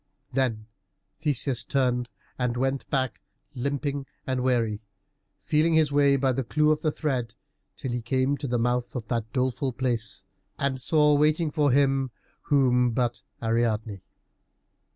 Then 0.33 0.65
Theseus 1.19 1.63
turned 1.63 2.09
and 2.39 2.57
went 2.57 2.89
back, 2.89 3.21
limping 3.53 4.07
and 4.25 4.41
weary, 4.41 4.81
feeling 5.43 5.75
his 5.75 5.91
way 5.91 6.15
by 6.15 6.31
the 6.31 6.43
clue 6.43 6.71
of 6.71 6.81
thread, 6.91 7.35
till 7.77 7.91
he 7.91 8.01
came 8.01 8.35
to 8.37 8.47
the 8.47 8.57
mouth 8.57 8.95
of 8.95 9.07
that 9.09 9.31
doleful 9.31 9.73
place, 9.73 10.23
and 10.57 10.81
saw 10.81 11.13
waiting 11.13 11.51
for 11.51 11.69
him 11.71 12.09
whom 12.41 12.93
but 12.93 13.21
Ariadne? 13.43 14.01